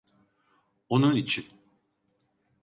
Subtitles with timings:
[0.89, 1.45] Onun için…